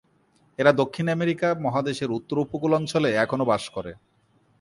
এরা 0.59 0.71
দক্ষিণ 0.81 1.05
আমেরিকা 1.09 1.47
মহাদেশের 1.65 2.09
উত্তর 2.11 2.37
উপকূল 2.37 2.71
অঞ্চলে 2.73 3.09
এখনও 3.15 3.45
বাস 3.45 3.63
করে। 3.69 3.91